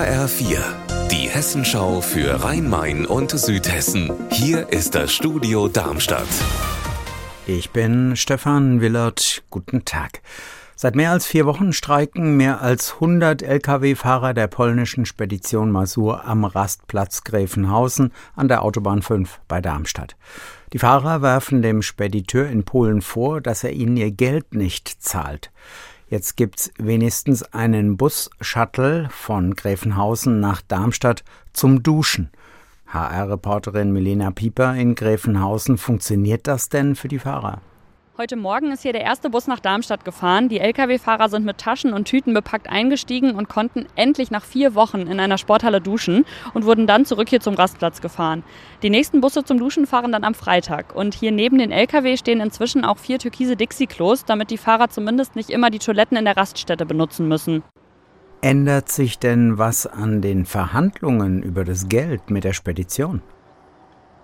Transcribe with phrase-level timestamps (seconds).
[0.00, 0.62] HR4,
[1.10, 4.10] die Hessenschau für Rhein-Main und Südhessen.
[4.30, 6.26] Hier ist das Studio Darmstadt.
[7.46, 9.42] Ich bin Stefan Willert.
[9.50, 10.22] Guten Tag.
[10.74, 16.46] Seit mehr als vier Wochen streiken mehr als 100 Lkw-Fahrer der polnischen Spedition Masur am
[16.46, 20.16] Rastplatz Gräfenhausen an der Autobahn 5 bei Darmstadt.
[20.72, 25.50] Die Fahrer werfen dem Spediteur in Polen vor, dass er ihnen ihr Geld nicht zahlt.
[26.10, 32.30] Jetzt gibt's wenigstens einen Bus-Shuttle von Gräfenhausen nach Darmstadt zum Duschen.
[32.88, 37.60] HR-Reporterin Milena Pieper in Gräfenhausen, funktioniert das denn für die Fahrer?
[38.20, 40.50] Heute Morgen ist hier der erste Bus nach Darmstadt gefahren.
[40.50, 45.06] Die Lkw-Fahrer sind mit Taschen und Tüten bepackt eingestiegen und konnten endlich nach vier Wochen
[45.06, 48.44] in einer Sporthalle duschen und wurden dann zurück hier zum Rastplatz gefahren.
[48.82, 50.94] Die nächsten Busse zum Duschen fahren dann am Freitag.
[50.94, 55.34] Und hier neben den Lkw stehen inzwischen auch vier türkise Dixie-Klos, damit die Fahrer zumindest
[55.34, 57.62] nicht immer die Toiletten in der Raststätte benutzen müssen.
[58.42, 63.22] Ändert sich denn was an den Verhandlungen über das Geld mit der Spedition?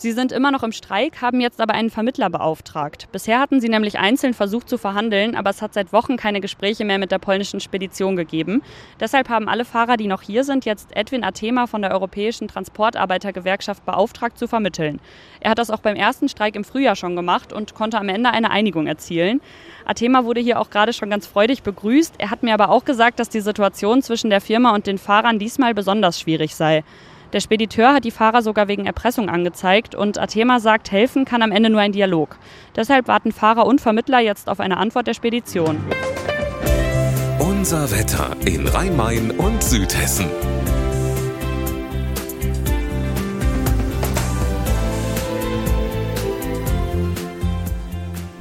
[0.00, 3.08] Sie sind immer noch im Streik, haben jetzt aber einen Vermittler beauftragt.
[3.12, 6.86] Bisher hatten sie nämlich einzeln versucht zu verhandeln, aber es hat seit Wochen keine Gespräche
[6.86, 8.62] mehr mit der polnischen Spedition gegeben.
[8.98, 13.84] Deshalb haben alle Fahrer, die noch hier sind, jetzt Edwin Athema von der Europäischen Transportarbeitergewerkschaft
[13.84, 15.00] beauftragt zu vermitteln.
[15.40, 18.30] Er hat das auch beim ersten Streik im Frühjahr schon gemacht und konnte am Ende
[18.30, 19.42] eine Einigung erzielen.
[19.84, 22.14] Athema wurde hier auch gerade schon ganz freudig begrüßt.
[22.16, 25.38] Er hat mir aber auch gesagt, dass die Situation zwischen der Firma und den Fahrern
[25.38, 26.84] diesmal besonders schwierig sei.
[27.32, 31.52] Der Spediteur hat die Fahrer sogar wegen Erpressung angezeigt und Athema sagt, helfen kann am
[31.52, 32.36] Ende nur ein Dialog.
[32.74, 35.78] Deshalb warten Fahrer und Vermittler jetzt auf eine Antwort der Spedition.
[37.38, 40.26] Unser Wetter in Rhein-Main und Südhessen.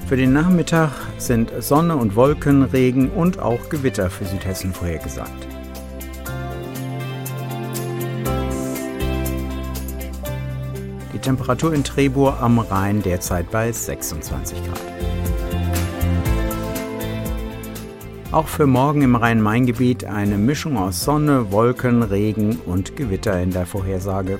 [0.08, 5.59] Für den Nachmittag sind Sonne und Wolken, Regen und auch Gewitter für Südhessen vorhergesagt.
[11.20, 14.80] Die Temperatur in Trebur am Rhein derzeit bei 26 Grad.
[18.32, 23.66] Auch für morgen im Rhein-Main-Gebiet eine Mischung aus Sonne, Wolken, Regen und Gewitter in der
[23.66, 24.40] Vorhersage.